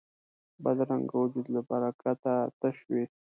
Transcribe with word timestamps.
بدرنګه 0.63 1.15
وجود 1.19 1.45
له 1.55 1.61
برکته 1.69 2.33
تش 2.59 2.77
وي 2.91 3.05